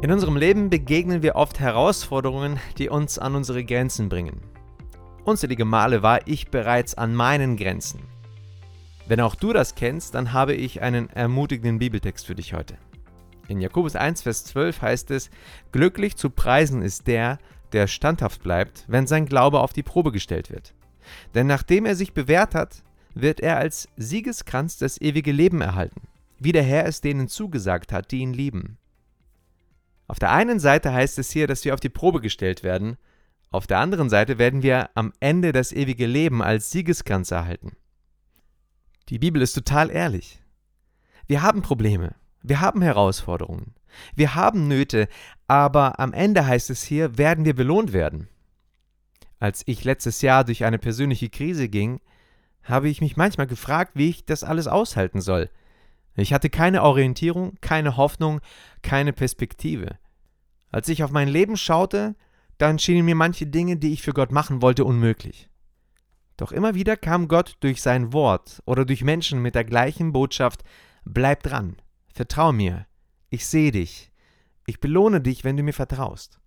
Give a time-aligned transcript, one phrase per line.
[0.00, 4.40] In unserem Leben begegnen wir oft Herausforderungen, die uns an unsere Grenzen bringen.
[5.24, 7.98] Unzählige Male war ich bereits an meinen Grenzen.
[9.08, 12.78] Wenn auch du das kennst, dann habe ich einen ermutigenden Bibeltext für dich heute.
[13.48, 15.30] In Jakobus 1, Vers 12 heißt es,
[15.72, 17.38] Glücklich zu preisen ist der,
[17.72, 20.74] der standhaft bleibt, wenn sein Glaube auf die Probe gestellt wird.
[21.34, 26.02] Denn nachdem er sich bewährt hat, wird er als Siegeskranz das ewige Leben erhalten,
[26.38, 28.78] wie der Herr es denen zugesagt hat, die ihn lieben.
[30.08, 32.96] Auf der einen Seite heißt es hier, dass wir auf die Probe gestellt werden,
[33.50, 37.76] auf der anderen Seite werden wir am Ende das ewige Leben als Siegeskranz erhalten.
[39.08, 40.42] Die Bibel ist total ehrlich.
[41.26, 43.74] Wir haben Probleme, wir haben Herausforderungen,
[44.14, 45.08] wir haben Nöte,
[45.46, 48.28] aber am Ende heißt es hier, werden wir belohnt werden.
[49.38, 52.00] Als ich letztes Jahr durch eine persönliche Krise ging,
[52.62, 55.48] habe ich mich manchmal gefragt, wie ich das alles aushalten soll.
[56.16, 58.40] Ich hatte keine Orientierung, keine Hoffnung,
[58.82, 59.98] keine Perspektive.
[60.70, 62.14] Als ich auf mein Leben schaute,
[62.58, 65.48] dann schienen mir manche Dinge, die ich für Gott machen wollte, unmöglich.
[66.36, 70.62] Doch immer wieder kam Gott durch sein Wort oder durch Menschen mit der gleichen Botschaft
[71.04, 71.76] Bleib dran,
[72.12, 72.86] vertrau mir,
[73.30, 74.12] ich sehe dich,
[74.66, 76.38] ich belohne dich, wenn du mir vertraust.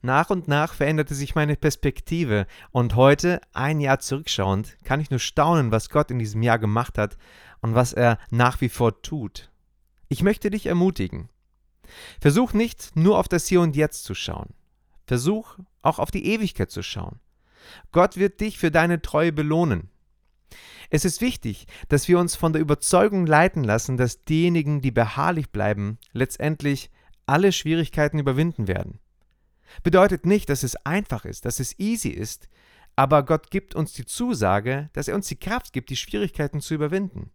[0.00, 5.18] Nach und nach veränderte sich meine Perspektive und heute, ein Jahr zurückschauend, kann ich nur
[5.18, 7.18] staunen, was Gott in diesem Jahr gemacht hat
[7.60, 9.50] und was er nach wie vor tut.
[10.08, 11.28] Ich möchte dich ermutigen.
[12.20, 14.54] Versuch nicht nur auf das Hier und Jetzt zu schauen.
[15.06, 17.18] Versuch auch auf die Ewigkeit zu schauen.
[17.92, 19.90] Gott wird dich für deine Treue belohnen.
[20.90, 25.50] Es ist wichtig, dass wir uns von der Überzeugung leiten lassen, dass diejenigen, die beharrlich
[25.50, 26.90] bleiben, letztendlich
[27.26, 28.98] alle Schwierigkeiten überwinden werden.
[29.82, 32.48] Bedeutet nicht, dass es einfach ist, dass es easy ist,
[32.96, 36.74] aber Gott gibt uns die Zusage, dass er uns die Kraft gibt, die Schwierigkeiten zu
[36.74, 37.30] überwinden.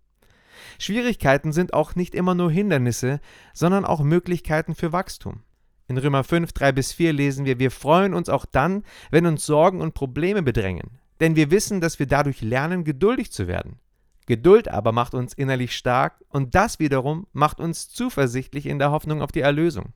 [0.80, 3.20] Schwierigkeiten sind auch nicht immer nur Hindernisse,
[3.54, 5.44] sondern auch Möglichkeiten für Wachstum.
[5.88, 9.46] In Römer 5, 3 bis 4 lesen wir, wir freuen uns auch dann, wenn uns
[9.46, 13.80] Sorgen und Probleme bedrängen, denn wir wissen, dass wir dadurch lernen, geduldig zu werden.
[14.26, 19.22] Geduld aber macht uns innerlich stark und das wiederum macht uns zuversichtlich in der Hoffnung
[19.22, 19.94] auf die Erlösung.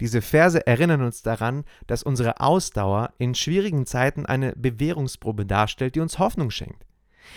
[0.00, 6.00] Diese Verse erinnern uns daran, dass unsere Ausdauer in schwierigen Zeiten eine Bewährungsprobe darstellt, die
[6.00, 6.86] uns Hoffnung schenkt.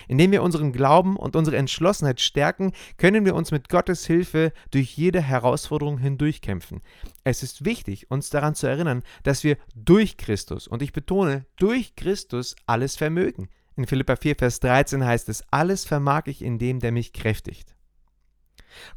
[0.07, 4.97] Indem wir unseren Glauben und unsere Entschlossenheit stärken, können wir uns mit Gottes Hilfe durch
[4.97, 6.81] jede Herausforderung hindurchkämpfen.
[7.23, 11.95] Es ist wichtig, uns daran zu erinnern, dass wir durch Christus, und ich betone, durch
[11.95, 13.49] Christus alles vermögen.
[13.75, 17.75] In Philippa 4, Vers 13 heißt es, alles vermag ich in dem, der mich kräftigt.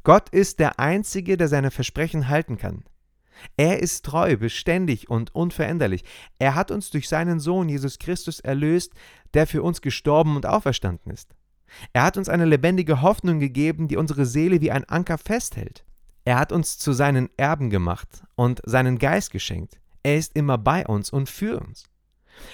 [0.03, 2.85] Gott ist der Einzige, der seine Versprechen halten kann.
[3.57, 6.05] Er ist treu, beständig und unveränderlich.
[6.39, 8.93] Er hat uns durch seinen Sohn Jesus Christus erlöst,
[9.35, 11.35] der für uns gestorben und auferstanden ist.
[11.93, 15.85] Er hat uns eine lebendige Hoffnung gegeben, die unsere Seele wie ein Anker festhält.
[16.25, 19.79] Er hat uns zu seinen Erben gemacht und seinen Geist geschenkt.
[20.03, 21.85] Er ist immer bei uns und für uns.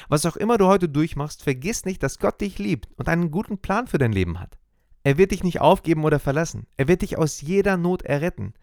[0.09, 3.59] Was auch immer du heute durchmachst, vergiss nicht, dass Gott dich liebt und einen guten
[3.59, 4.59] Plan für dein Leben hat.
[5.05, 6.67] Er wird dich nicht aufgeben oder verlassen.
[6.77, 8.55] Er wird dich aus jeder Not erretten.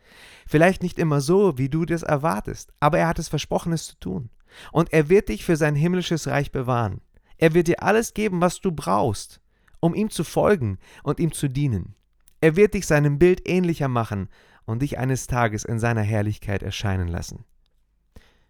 [0.47, 3.99] Vielleicht nicht immer so, wie du das erwartest, aber er hat es versprochen, es zu
[3.99, 4.29] tun.
[4.71, 7.01] Und er wird dich für sein himmlisches Reich bewahren.
[7.37, 9.41] Er wird dir alles geben, was du brauchst,
[9.79, 11.95] um ihm zu folgen und ihm zu dienen.
[12.41, 14.29] Er wird dich seinem Bild ähnlicher machen
[14.65, 17.43] und dich eines Tages in seiner Herrlichkeit erscheinen lassen.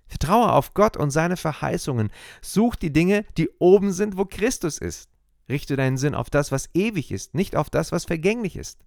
[0.07, 2.09] Vertraue auf Gott und seine Verheißungen.
[2.41, 5.09] Such die Dinge, die oben sind, wo Christus ist.
[5.49, 8.79] Richte deinen Sinn auf das, was ewig ist, nicht auf das, was vergänglich ist.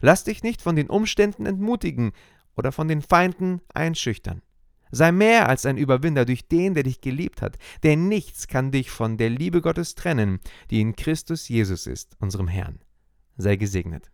[0.00, 2.12] Lass dich nicht von den Umständen entmutigen
[2.56, 4.42] oder von den Feinden einschüchtern.
[4.92, 8.90] Sei mehr als ein Überwinder durch den, der dich geliebt hat, denn nichts kann dich
[8.90, 12.80] von der Liebe Gottes trennen, die in Christus Jesus ist, unserem Herrn.
[13.36, 14.10] Sei gesegnet.